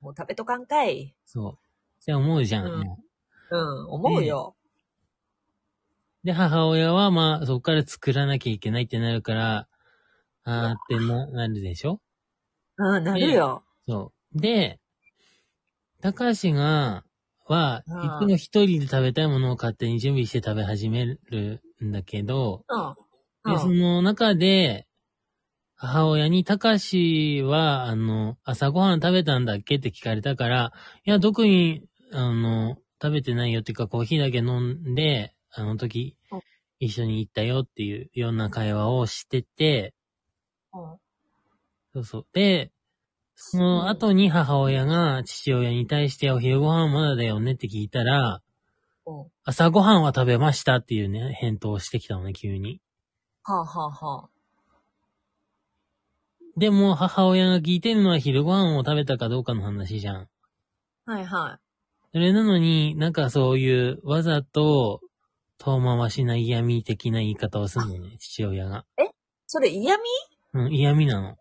[0.00, 1.14] もう食べとかんかい。
[1.24, 1.52] そう。
[1.52, 2.66] って思うじゃん。
[2.66, 3.11] うんもう
[3.56, 4.56] ん、思うよ。
[6.24, 9.68] うで、母親は、まあ、そこから作らなきゃいけないってなるから、
[10.44, 12.00] あーってな、なるでしょ？
[12.78, 13.64] うん、なるよ。
[13.88, 14.40] そう。
[14.40, 14.80] で、
[16.00, 17.04] 高橋が、
[17.46, 22.94] は、うんいつも一人で食べたいものを勝手に準備して食べ始めるんだけど、うん。
[23.44, 23.76] で、そうん。
[23.76, 24.86] の中で、
[25.76, 29.76] 母親に、高橋は、あの、朝ごはん食べたんだっけ？
[29.76, 30.72] って聞かれたから、
[31.04, 36.40] いや、特にあの、食べてないよっていうか、コーヒーだけ飲んで、あの時うん、
[36.78, 39.94] 一緒に行ったよっていうような会話をしてて、
[40.72, 40.98] うん。
[41.94, 42.26] そうそう。
[42.32, 42.70] で、
[43.34, 48.40] その後に母親が父親に対してお昼ご飯まだだよねって聞いたら、
[49.06, 49.26] うん。
[49.44, 52.80] 朝ごはんは食べましたっていうね、返答をしてきたのね、急に。
[53.42, 54.28] はあ、はあはあ、
[56.56, 60.28] でも、母親が聞いてるのは昼ご飯を食べたかどうかの話じゃん。
[61.06, 61.61] はいはい。
[62.12, 65.00] それなのに、なんかそういう、わざと、
[65.58, 68.84] 遠回しな嫌味的な言い方をするのね、父親が。
[69.46, 70.02] それ嫌味？
[70.54, 71.36] うん、嫌味なの。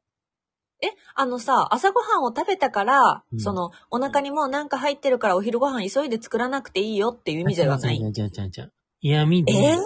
[0.84, 7.98] え、あのさ、朝ごはんを食べたから、うんその、お腹にもうなんか入ってるからお昼ご飯急いで作らなくていいよっていう意味じゃない？
[7.98, 8.74] 違う違う違う違う。
[9.02, 9.80] 嫌味で、えー、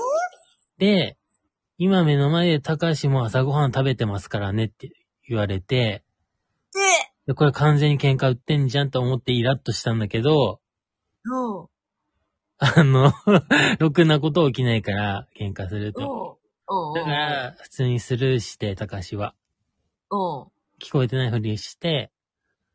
[0.77, 1.17] で、
[1.77, 4.91] 今目の前で高橋も朝ごはん食べてますからねって
[5.27, 6.03] 言われて、
[6.73, 6.81] で、
[7.27, 10.59] でこれ完全に喧嘩売ってんじゃんと思ってイラッとしたんだけど、
[11.25, 11.67] うん。
[12.57, 13.11] あの、
[13.79, 15.93] ろくなこと起きないから、喧嘩するうん。
[15.93, 16.39] と。
[16.69, 16.93] うん。
[16.93, 19.35] だから、普通にスルーして、高橋は。
[20.11, 20.19] うん。
[20.79, 22.11] 聞こえてないふりして、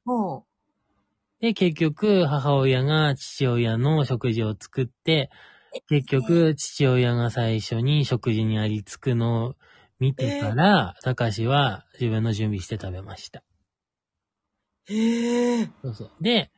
[0.07, 0.43] うん。
[1.41, 5.31] で、結局、母親が父親の食事を作って、
[5.89, 9.55] 結局、父親が最初に食事にありつくのを
[9.99, 13.43] 見てから、高橋は自分の準備して食べました。
[14.87, 15.69] へえ。
[15.83, 16.11] そうそう。
[16.21, 16.51] で、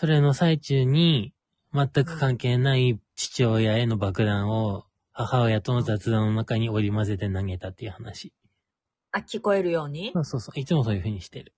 [0.00, 1.34] それの最中に、
[1.74, 8.32] 全く関係ない父親への爆弾を、母親との雑談の中に織り交ぜて投げたっていう話。
[9.12, 10.12] あ、聞こえるように？
[10.14, 10.58] そうそうそう。
[10.58, 11.52] いつもそういう風にしてる。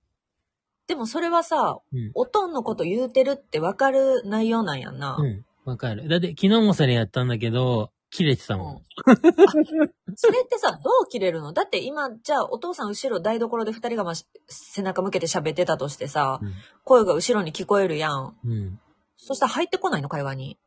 [0.88, 2.10] でもそれはさ、うん。
[2.14, 5.16] おとんのこと言うてるってわかる内容なんやんな。
[5.20, 5.44] うん。
[5.64, 6.08] わかる。
[6.08, 8.82] だって、昨日もそれやったんだけど、切れてたもん。
[10.14, 11.54] それってさ、どう切れるの？
[11.54, 16.38] だって今、じゃあお父さん後ろ台所で二人がまし背中向けて喋ってたとしてさ、
[16.84, 18.36] 声が後ろに聞こえるやん。
[18.44, 18.52] うん。
[18.52, 18.80] うん。
[19.16, 20.10] そしたら入ってこないの？
[20.10, 20.58] 会話に。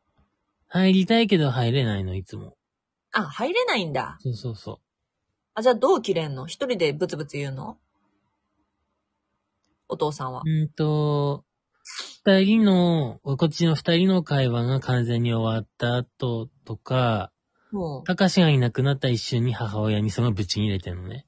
[0.68, 2.56] 入りたいけど入れないの、いつも。
[3.12, 4.18] あ、入れないんだ。
[4.20, 4.80] そうそうそ
[5.54, 6.46] あ、じゃあどう切れんの？
[6.46, 7.78] 一人でブツブツ言うの？
[9.88, 10.50] お父さんはう。。
[10.50, 11.44] うんと、
[12.24, 17.30] 二人の、こっちの二人の会話が完全に終わった後とか、
[17.72, 21.26] もう、たかしがいなくなった一瞬に母親にそのぶち入れてるのね。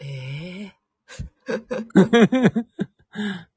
[0.00, 0.72] ええ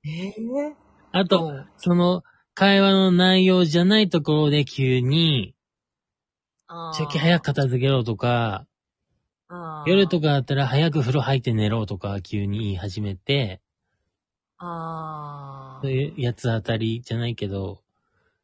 [0.04, 0.76] ええ
[1.12, 5.56] あと、その会話の内容じゃないところで急に、
[6.94, 8.66] 席早く片付けろとか、
[9.86, 10.28] 夜とか。
[10.28, 13.62] かだったら早く風呂入って寝ろとか急に言い始めて、
[14.58, 17.82] あそういう八つ当たりじゃないけど、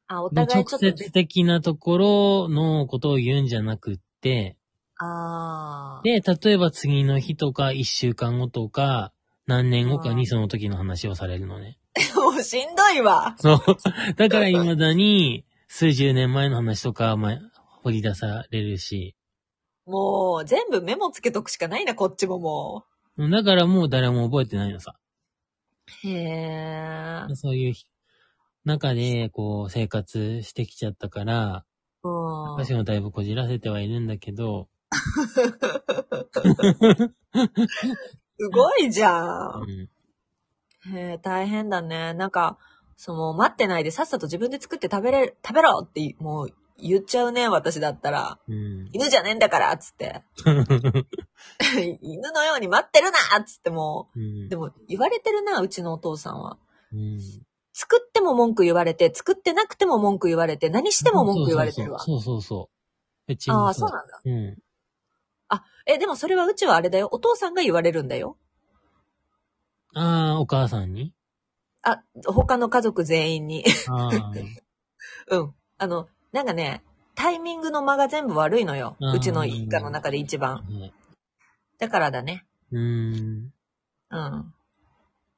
[0.07, 0.15] あ。
[0.15, 4.57] あ、お互いちょっと接的なところのことを言うんじゃなくって、
[4.99, 6.01] ああ。
[6.03, 9.13] で、例えば次の日とか一週間後とか、
[9.45, 11.77] 何年後かにその時の話をされるのね。
[12.15, 13.35] もうしんどいわ。
[13.39, 13.59] そう。
[14.15, 17.39] だから未だに、数十年前の話とか、まあ、
[17.83, 19.15] 掘り出されるし、
[19.85, 22.85] もう、全部メモつけとくしかないな、こっちもも
[23.17, 24.95] だからもう誰も覚えてないのさ。
[26.03, 26.07] う。
[26.07, 27.35] へえ。
[27.35, 27.73] そういう
[28.67, 31.65] 中で、こう、生活してきちゃったから、
[32.03, 32.11] うん。
[32.53, 34.67] 私もだいぶこじらせてはいるんだけど、
[38.39, 39.55] すごいじゃ。
[39.55, 39.89] うんん。
[40.95, 42.13] へえ、大変だね。
[42.13, 42.57] なんか、
[42.95, 48.37] その、待ってないでさっさと自分で作って食べれる、食べろって、もう、言っちゃうね、私だったら。
[48.47, 48.89] うん。
[48.91, 50.21] 犬じゃねえんだからっつって。
[52.01, 54.49] 犬のように待ってるなっつってもうんう。
[54.49, 56.57] でも、言われてるな、うちのお父さんは。
[56.93, 57.19] うん
[57.79, 61.99] 作っても文句言われて、作ってなくても文句言われて、何しても文句言われてるわ。
[61.99, 62.71] そうそうそ
[63.27, 63.31] う。
[63.31, 64.19] うちもああ、そうなんだ。
[64.25, 64.57] うん。
[65.85, 67.07] え、でもそれはうちはあれだよ。
[67.11, 68.35] お父さんが言われるんだよ。
[69.93, 71.13] ああ、お母さんに？
[71.83, 73.63] あ、他の家族全員に。
[73.87, 74.33] ああ。
[75.37, 75.55] うん。
[75.77, 78.97] あの、なんかね、タイミングの間が全部悪いのよ。
[78.99, 80.65] うちの一家の中で一番。
[80.67, 80.93] ね
[81.77, 82.47] だからだね。
[82.71, 83.53] うーん。
[84.09, 84.53] うん。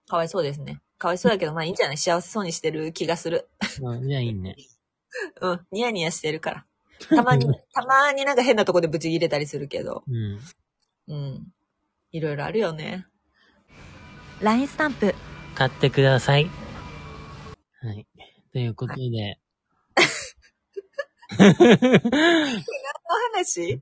[0.07, 0.81] かわいそうですね。
[0.99, 1.97] かわいそうだけど、まあいいんじゃない？
[1.97, 3.49] 幸せそうにしてる気がする。
[3.81, 4.55] まあ、じゃあいいね。
[5.41, 5.67] うん。
[5.71, 6.65] ニヤニヤしてるから。
[7.09, 10.03] たまに、 たまになんか変なとこでブチ切れたりするけど。
[10.07, 10.39] うん。
[11.07, 11.47] うん。
[12.11, 13.07] いろいろあるよね。
[14.41, 15.15] LINE スタンプ
[15.55, 16.49] 買ってください。
[17.81, 18.05] はい。
[18.51, 19.39] ということで。
[21.39, 21.43] お
[23.37, 23.81] 話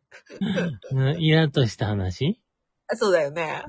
[0.91, 2.39] うんイラッとした話？
[2.87, 3.63] あそうだよね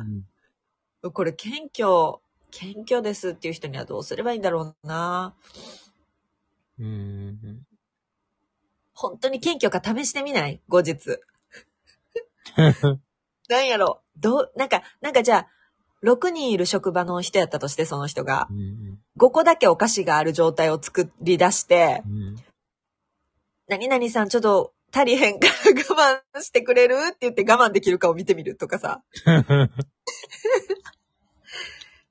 [1.03, 1.09] う。
[1.09, 1.13] ん。
[1.13, 5.35] これ謙虚、謙虚ですっていう人にはどうすればいいんだろうな。
[6.79, 7.63] うーん。
[8.95, 10.61] 本当に謙虚か試してみない？
[10.69, 11.21] 後日。
[13.49, 15.49] なんやろどう、なんか、なんかじゃあ、
[16.03, 18.55] 6人いる職場の人やったとして、その人がう。
[18.55, 18.99] ん。
[19.17, 22.37] 5個だけお菓子がある状態を作り出してう、ん。
[23.69, 25.53] 何々さんちょっと足りへんから
[25.97, 26.97] 我慢してくれる？
[27.09, 29.03] って言って我慢できるかを見てみるとかさ。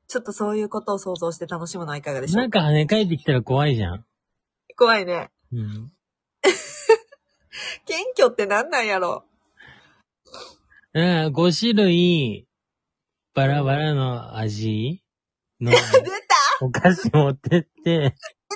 [0.08, 2.60] ちょっとそういうことを想像して楽しむのはいかがでしょうんか？
[2.60, 4.06] なか跳ね返ってきたら怖いじゃん。
[4.78, 5.30] 怖いね。
[5.52, 5.91] うん。
[7.86, 9.26] 謙虚って何なんやろ？
[10.93, 12.48] だから5種類、
[13.34, 15.04] バラバラの味
[15.60, 15.84] の 出た？
[16.62, 18.12] お菓子持ってって、出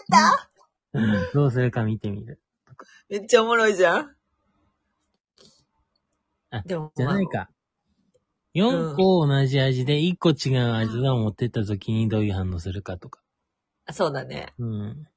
[0.10, 0.50] た？
[0.94, 2.42] うんどうするか見てみる。
[3.10, 4.16] めっちゃおもろいじゃん。
[6.52, 7.50] あでも、じゃないか。
[8.56, 13.22] 4個同じ味で1個違う味を持ってった時にどういう反応するかとか。
[13.86, 14.54] あそうだね。
[14.60, 15.08] うん。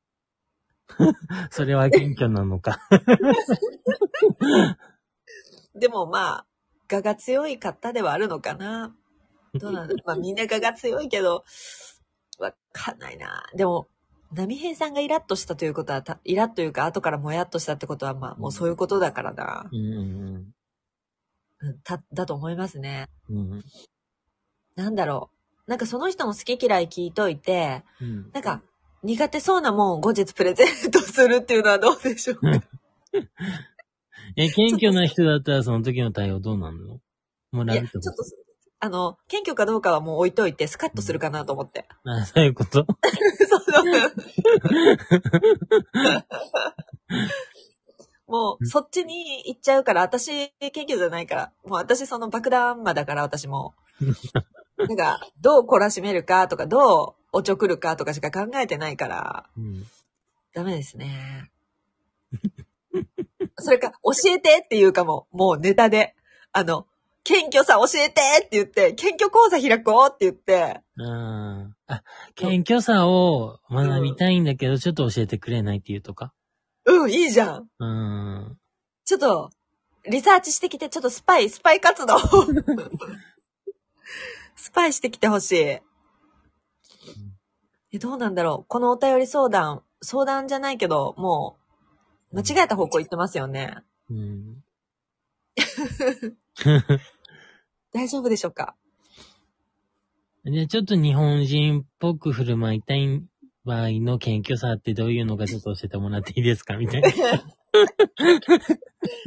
[1.51, 2.79] それは謙虚なのか。
[5.75, 6.47] でもまあ、
[6.93, 8.95] 我が強い方ではあるのかな。
[9.55, 11.45] どうなんだ まあみんな我が強いけど、
[12.39, 13.49] わかんないな。
[13.55, 13.89] でも、
[14.33, 19.69] 波平さんがイラッとしたということは、たイラッというか後からもやっとしたってことはまあもうそういうことだからな。
[19.73, 20.55] うんうんうん、
[21.85, 23.09] た、だと思いますね。
[23.31, 23.37] うん。
[23.53, 23.65] うん
[24.77, 25.31] なんだろ
[25.67, 25.71] う。
[25.71, 28.31] なんかその人の好き嫌い聞いといて、うん。
[28.33, 28.61] なんか
[29.05, 32.51] 苦手そうなもんを後日プレゼントするっていうのはどうでしょうか？
[34.37, 36.99] え、謙虚な人だったらその時の対応どうなるの？
[37.53, 38.25] もらいうや、ってちょっと、
[38.81, 41.87] あの、謙虚かどうかはもう置いといて、スカッとするかなと思って。
[42.05, 42.85] あ、そういうこと？
[43.49, 43.85] そうそう。
[48.27, 53.75] もう、そっちに行っちゃうから、私、謙虚じゃないから、もう私その爆弾魔だから、私も。
[54.79, 59.85] なんか、どう懲らしめるかとか、どうおちょくるかとかしか考えてないから、うん。
[60.53, 61.51] ダメですね。
[63.59, 66.15] それか、教えてっていうかも、もうネタで、
[66.53, 66.87] あの、
[67.25, 71.95] 謙虚さ教えてって言って、謙虚講座開こうって言って、ああ。
[71.95, 72.03] あ、
[72.35, 76.33] 謙虚さを学びたいんだけど、ちょっと教えてくれないっていうとか？
[76.87, 77.69] うん、いいじゃん。
[77.79, 78.59] うん。
[79.05, 79.51] ちょっと、
[80.07, 82.17] リサーチしてきて、ちょっとスパイ、スパイ活動。
[84.57, 85.57] スパイしてきてほしい。
[87.93, 91.59] え、どうなんだろうこのお便り相談、相談じゃないけど、も
[92.33, 93.77] う、間違えた方向行ってますよね。
[94.11, 94.65] うん。
[97.93, 98.75] 大丈夫でしょうか？
[100.45, 103.23] で、ちょっと日本人っぽく振る舞いたい
[103.65, 107.11] 場合の謙虚さってどういうのかちょっと教えてもらっていいですかみたいな。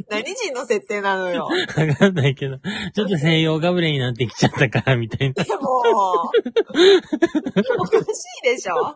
[0.08, 1.44] 何人の設定なのよ。
[1.44, 2.58] わかんないけど、
[2.94, 5.44] ちょっと西洋ガブレになってきちゃったから、みたいな。
[5.44, 6.28] でも、お
[7.84, 8.04] かし
[8.42, 8.94] いでしょ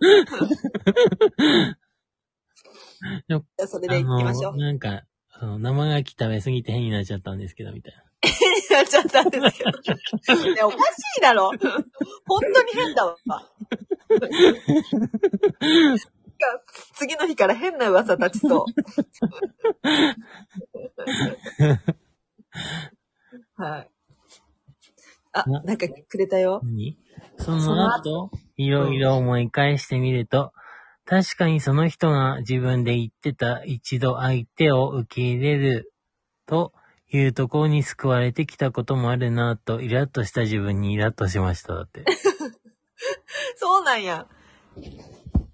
[3.28, 8.11] じゃあそれで行きましょうなんか、あの生牡蠣食べ過ぎて変になっちゃったんですけど、みたいな。
[8.70, 9.70] なっちゃったんですけど。
[10.50, 10.80] いや、おかし
[11.18, 11.50] いだろ。
[12.26, 13.16] 本当に変だわ。
[16.94, 18.66] 次の日から変な噂立ちそう。
[23.56, 23.90] はい。
[25.32, 26.60] あ、ななんかくれたよ。
[26.64, 26.98] 何？
[27.38, 30.52] その後、いろいろ思い返してみると、
[31.04, 35.92] 確かにその人が自分で言ってた一度相手を受け入れる
[36.46, 36.72] と
[37.18, 41.74] いうところに救われてきたこともあるなと、イラッとした自分にイラッとしました。
[41.74, 42.04] だって。
[43.56, 44.26] そうなんや。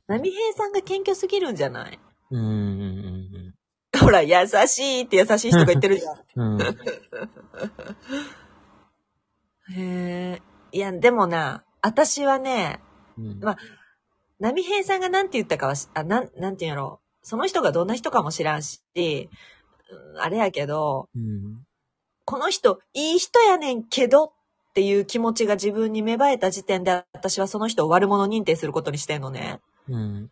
[0.06, 1.98] 波平さんが謙虚すぎるんじゃない？
[2.30, 3.54] うーん。
[4.00, 4.34] ほら、優
[4.66, 6.16] しいって優しい人が言ってるじゃん。
[6.36, 6.62] うん。
[6.62, 6.66] へ
[10.40, 10.42] え。
[10.72, 12.80] いや、でもな、私はね、
[13.16, 13.56] うんまあ
[14.40, 17.06] 波平さんがなんて言ったかはし、あ、なん、なんて言うんやろう。
[17.26, 19.28] その人がどんな人かも知らんし、うん
[20.18, 21.64] あれやけど、うん。
[22.24, 24.32] この人、いい人やねんけどっ
[24.74, 29.60] ていう気持ちが自分に芽生えた時点で、私はその人を悪者認定することにしてんのね。
[29.88, 30.30] うん。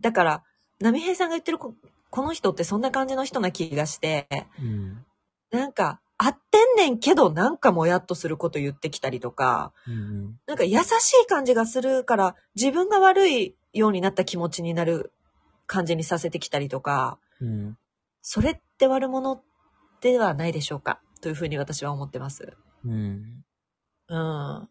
[0.00, 0.44] だから、
[0.80, 1.74] 波平さんが言ってるこ
[2.10, 4.28] この人ってそんな感じの人な気がして、
[4.60, 5.04] うん。
[5.50, 10.38] なんか、合ってんねんけど、なんかもやっとすること言ってきたりとか、うん。
[10.46, 15.12] なんか優しい感じがするから、自分が悪いようになった気持ちになる
[15.66, 17.78] 感じにさせてきたりとか、うん。
[18.22, 19.42] それって悪者
[20.00, 22.56] ではないでしょうかというふうに私は思ってます。
[22.84, 23.44] うん。
[24.08, 24.68] うん。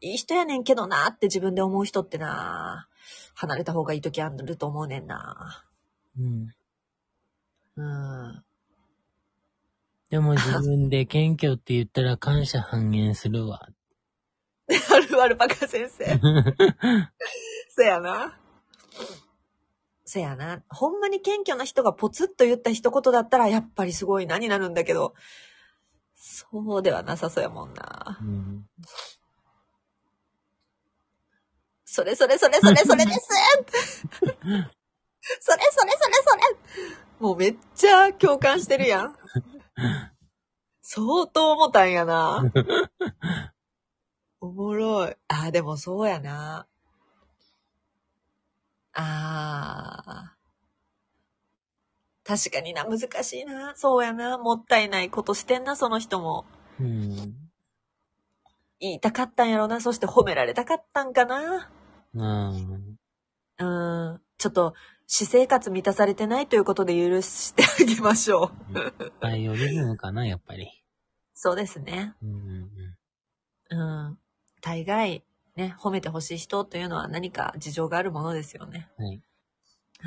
[0.00, 2.88] いい人やねんけどなって自分で思う人ってな
[3.34, 5.64] 離れた方がいい時あると思うねんな
[6.18, 6.48] うん。
[7.76, 8.44] うん。
[10.10, 13.68] でも自分で謙虚って言ったら感謝半減するわ。
[14.68, 16.04] あるあるバカ先生。
[17.68, 18.38] せやな。
[20.08, 20.62] せやな。
[20.70, 25.14] ほんまに謙虚な人がポツッと言った一言だったら、やっぱりすごいなになるんだけど、
[26.16, 28.24] そうではなさそうやもんなう。
[28.24, 28.66] ん。
[31.84, 33.28] それそれそれそれそれです
[34.20, 34.38] それ
[35.40, 36.42] それそれそれ
[37.18, 39.16] もうめっちゃ共感してるやん。
[40.82, 42.50] 相当重たんやな。
[44.40, 45.16] おもろい。
[45.28, 46.66] あー、でもそうやな。
[49.00, 50.38] あー。
[52.28, 53.74] 確かにな、難しいな。
[53.76, 54.36] そうやな。
[54.38, 56.44] もったいないことしてんな、その人も。
[56.80, 57.34] うん。
[58.80, 59.80] 言いたかったんやろな。
[59.80, 61.70] そして褒められたかったんかな。
[62.14, 62.98] うん。
[63.58, 64.20] うん。
[64.36, 64.74] ちょっと、
[65.06, 69.12] 私生活満たされてないということで許してあげましょう。
[69.20, 70.68] バイオリズムかな、やっぱり。
[71.34, 72.14] そうですね。
[72.20, 72.68] うん
[73.70, 73.76] う
[74.10, 74.18] ん。
[74.60, 75.24] 大概、
[75.58, 78.88] ね、褒めてほしい人というのは何か事情があるものですよね。
[78.98, 79.06] うん。
[79.06, 79.20] はい。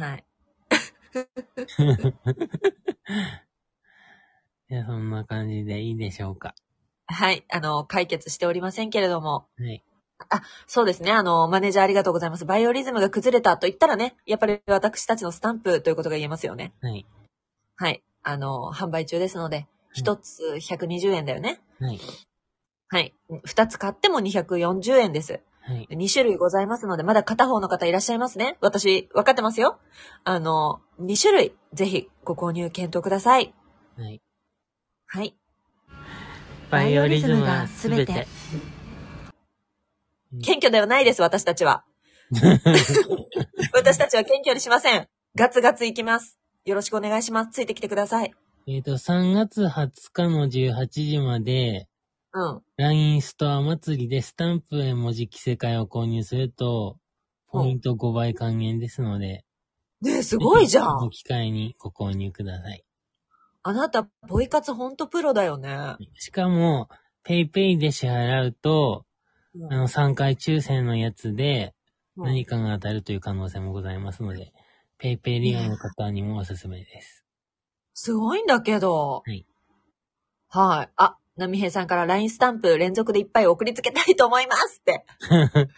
[0.01, 0.23] はい。
[4.69, 6.55] じゃあそんな感じでいいでしょうか。
[7.05, 7.43] はい。
[7.49, 9.49] あの、解決しておりませんけれども。
[9.59, 9.83] はい。
[10.67, 11.11] そうですね。
[11.11, 12.45] あの、マネージャーありがとうございます。
[12.45, 16.71] バイオリズムが崩れたと言ったらね、やっぱり私たちのスタンプということが言えますよね。
[16.81, 17.05] はい。
[17.75, 18.01] はい。
[18.23, 21.59] あの、販売中ですので、一つ120円だよね。
[21.81, 21.99] はい。
[22.91, 23.13] はい。
[23.45, 25.39] 二つ買っても240円です。
[25.61, 25.87] はい。
[25.91, 28.57] 2種類ございますので、まだ片方の方いらっしゃいますね。
[28.59, 29.79] 私、分かってますよ。
[30.25, 33.53] あの、2種類、ぜひご購入検討ください。
[33.97, 34.21] はい。
[35.07, 35.37] はい。
[36.69, 38.27] バイオリズムがすべて。
[40.43, 41.85] 謙虚ではないです、私たちは。
[43.73, 45.07] 私たちは謙虚にしません。
[45.35, 46.37] ガツガツいきます。
[46.65, 47.51] よろしくお願いします。
[47.51, 48.33] ついてきてください。
[48.67, 51.87] えっと、3月20日の18時まで、
[52.34, 52.61] うん。
[52.77, 56.97] LINE ストア祭りでスタンプ絵文字着せ替えを購入すると、
[57.47, 59.43] ポイント5倍還元ですので、
[60.01, 60.86] ねえ、すごいじゃん。
[60.97, 62.84] この機会にご購入ください。
[63.63, 65.95] あなた、ポイ活ほんとプロだよね。
[66.15, 66.89] しかも、
[67.23, 69.05] ペイペイで支払うと、
[69.53, 71.75] うんあの、3回抽選のやつで、
[72.17, 74.51] うん何かが当たるという可能性もございますので、
[74.97, 77.25] ペイペイ利用の方にもおすすめです。
[77.93, 79.23] すごいんだけど。
[79.25, 79.45] はい。
[80.49, 80.89] はい。
[80.97, 81.17] あ、
[81.47, 85.05] 波平さんから LINE スタンプ連続でいっぱい送りつけたいと思いますって。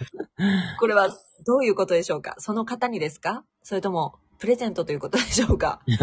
[0.79, 1.09] これは
[1.45, 2.35] どういうことでしょうか？
[2.39, 3.43] その方にですか？
[3.63, 5.81] それとも、プレゼントということでしょうか？
[5.87, 5.95] ど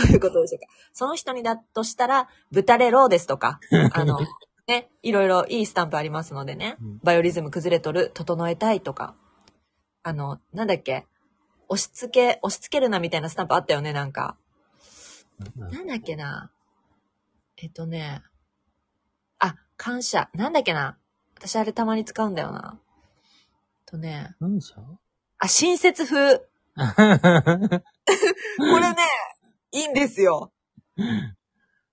[0.00, 0.66] ういうことでしょうか？
[0.92, 3.60] その人にだとしたら、豚レローですとか、
[3.92, 4.18] あの、
[4.68, 6.98] ね、いろいろいいスタンプありますのでねうん。
[7.04, 9.14] バイオリズム崩れとる、整えたいとか。
[10.02, 11.06] あの、なんだっけ？
[11.68, 14.36] 押し付け、押し付けるなみたいなスタンプあったよね、なんか。
[15.56, 16.50] なんだっけな？
[17.58, 18.22] えっとね。
[19.38, 20.28] あ、感謝。
[20.34, 20.98] なんだっけな。
[21.36, 22.78] 私あれたまに使うんだよな。
[22.78, 24.34] えっとね。
[24.40, 24.98] 何でしょ
[25.38, 26.38] あ、親切風。
[26.76, 28.96] これね、
[29.72, 30.52] いいんですよ。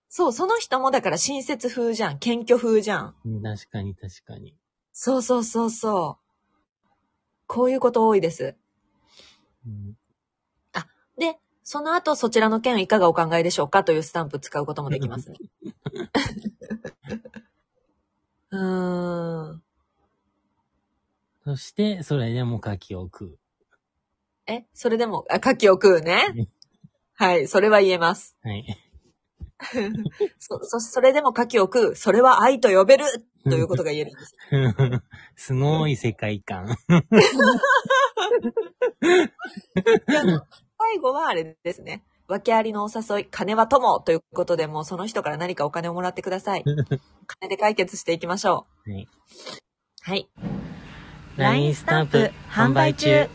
[0.10, 2.20] そう、その人もだから親切風じゃん。
[2.20, 3.16] 謙虚風じゃん。
[3.42, 4.56] 確かに確かに。
[4.92, 6.24] そうそうそうそう。
[7.48, 8.56] こういうこと多いです。
[9.66, 10.03] うんで、
[11.64, 15.38] その後そちらの件いかがお考えでしょうかというスタンプ使うこともできますね。
[18.52, 19.64] うーん。
[21.46, 23.38] そして、それでも牡蠣を食う。
[24.48, 26.48] え、それでも、あ、牡蠣を食うね。
[27.16, 28.38] はい、それは言えます。
[28.44, 28.66] はい。
[30.40, 31.96] そ、そ、それでも牡蠣を食う。
[31.96, 33.06] それは愛と呼べる
[33.44, 34.36] ということが言えるんです。
[35.36, 36.78] すごい世界観。
[40.08, 40.42] であの
[40.80, 42.04] 最後はあれですね。
[42.28, 46.64] 訳ありのお誘い、金は友ということで、もうその人から何かお金をもらってください。
[47.28, 49.04] 金で解決していきましょはい。
[49.04, 49.08] う。
[50.02, 50.30] はい。
[51.38, 53.28] LINE スタンプ販売中。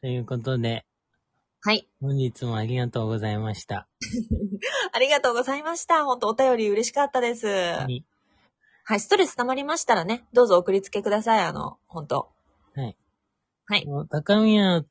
[0.00, 0.84] ということで、
[1.64, 1.88] はい。
[2.00, 3.86] 本日もありがとうございました。
[4.92, 6.04] ありがとうございました。
[6.04, 7.46] 本当お便り嬉しかったです。
[7.46, 8.04] ははい。
[8.96, 9.00] い。
[9.00, 11.44] ストレス溜まりましたらね、どうぞ送りつけください。
[11.44, 12.32] あの、本当
[12.74, 12.96] はい。
[13.66, 13.86] はい。
[14.10, 14.84] 高宮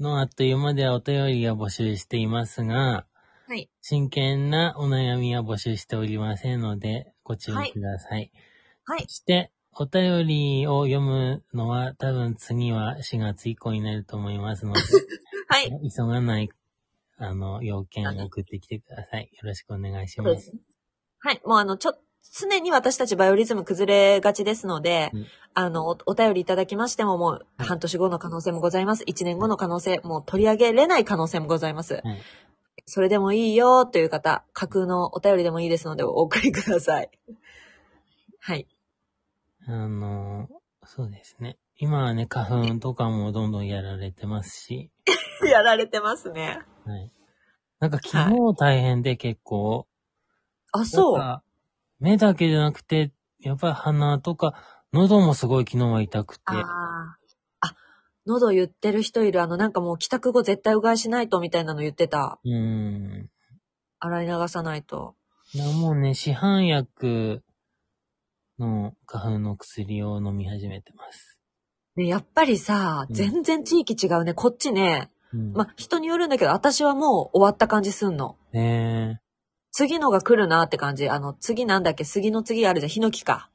[0.00, 3.06] のあっという間ではお便りを募集していますが、
[3.46, 3.68] はい。
[3.82, 8.32] 真剣なお悩みは募集しておりませんので、ご注意ください。
[8.84, 9.08] はいそ。
[9.08, 14.80] して、お便りを読むのは多分次は4月以降になると思いますので、
[15.48, 15.90] はい。
[15.90, 16.48] 急がない、
[17.18, 19.30] あの、要件を送ってきてください。
[19.32, 20.34] よろしくお願いしま。
[20.36, 20.52] すす。
[21.18, 21.40] はい。
[21.44, 21.98] もうあの、ちょ、
[22.32, 29.04] 常に私たちバイオリズム崩れがちですので、うんあのお、お便りいただきましてももうはい半年後の可能性もございます。
[29.04, 31.94] 1年後の可能性、もう取り上げれない可能性もございます。
[31.94, 32.22] はい
[32.86, 37.10] それでもいいよという方、架空のお便りでもいいですのでお送りください。
[38.40, 38.66] はい。
[39.66, 40.48] あの、
[40.84, 41.56] そうですね。
[41.78, 44.90] 今はね、花粉とかもどんどんやられてますし、
[45.50, 46.60] やられてますね。
[46.84, 47.10] はい。
[47.80, 49.86] なんか昨日大変で結構、
[50.72, 51.42] あ、そう。
[52.04, 54.54] 目だけじゃなくて、やっぱり鼻とか
[54.92, 56.42] 喉もすごい昨日は痛くて。
[56.48, 57.16] ああ。
[57.60, 57.74] あ、
[58.26, 59.40] 喉言ってる人いる。
[59.40, 62.38] あの、なんかもう帰宅後絶対うがいしないとみたいなの言ってた。
[62.44, 63.30] うーん。
[64.00, 65.16] 洗い流さないと。
[65.54, 67.42] いやもうね、市販薬
[68.58, 71.40] の花粉の薬を飲み始めてます。
[71.96, 74.34] ね、やっぱりさ、うん全然地域違うね。
[74.34, 75.52] こっちね、うん。
[75.54, 78.36] ま、人によるんだけど、私はもう終わった感じすんの。
[78.52, 79.22] ね
[79.76, 81.08] 次のが来るなって感じ。
[81.08, 82.04] あの、次なんだっけ？
[82.04, 82.90] 杉の次あるじゃん。
[82.90, 83.50] ヒノキか。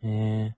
[0.00, 0.06] え。
[0.06, 0.56] ね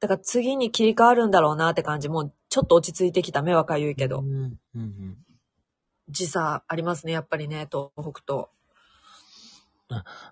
[0.00, 2.10] だから次に切り替わるんだろうなって感じ。
[2.10, 3.40] もうちょっと落ち着いてきた。
[3.40, 3.94] 目はかゆいえ。
[3.94, 4.20] けど。
[4.20, 4.26] うん。
[4.26, 5.16] うんうん。
[6.10, 8.50] 時差ありますね、やっぱりね、東北と。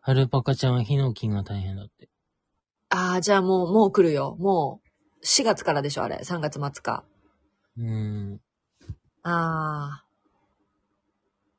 [0.02, 2.10] アルパカちゃんはヒノキが大変だって。
[2.90, 4.36] ああ、じゃあもう、もう来るよ。
[4.38, 4.82] も
[5.22, 6.16] う、4月からでしょ、あれ。
[6.16, 7.04] 3月末か。
[7.78, 8.40] うん。
[9.22, 10.04] ああ。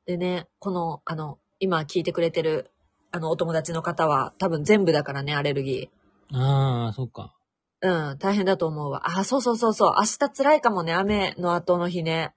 [0.05, 2.71] でね、この、あの、今聞いてくれてる、
[3.11, 5.89] あの、お友達の方は、多分全部だからね、アレルギ
[6.33, 7.37] ああ、そっか。
[7.81, 8.11] ー。
[8.11, 9.07] うん、大変だと思うわ。
[9.07, 9.93] ああ、そうそうそうそう。
[9.97, 12.33] 明日辛いかもね、雨の後の日ね。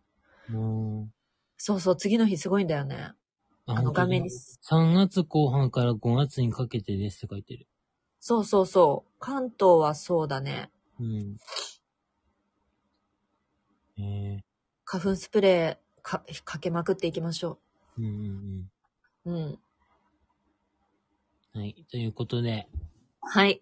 [0.48, 1.08] も
[1.56, 3.14] そうそう、次の日すごいんだよね。
[3.66, 3.72] う。
[3.72, 4.30] あの、画面に。
[4.30, 7.66] 3月後半から5月にかけてですって書いてる。
[8.20, 9.12] そうそうそう。
[9.18, 10.70] 関東はそうだね。
[11.00, 11.36] うん。
[13.98, 14.44] ええ
[14.84, 17.58] 花粉スプレーか、かけまくっていきましょ
[17.98, 18.14] うんうんう。
[18.14, 18.70] うん。
[19.26, 19.58] うん。
[21.52, 21.84] はい。
[21.90, 22.68] ということで、
[23.20, 23.60] はい。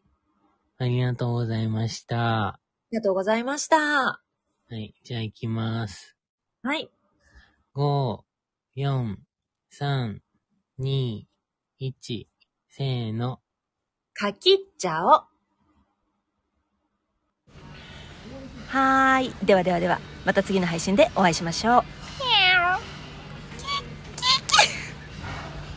[0.77, 2.49] ありがとうございました。
[2.49, 2.61] あ
[2.93, 3.77] りがとうございました。
[3.79, 4.21] は
[4.71, 4.95] い。
[5.05, 6.17] じゃあ行きます。
[6.63, 6.91] はい。
[7.75, 8.19] 5、
[8.77, 9.17] 4、
[9.73, 10.19] 3、
[10.81, 11.23] 2、
[11.81, 12.27] 1、
[12.69, 13.41] せーの。
[14.13, 15.09] かきっちゃお。
[15.09, 22.04] はーいではではではまた次の配信でお会いしましょう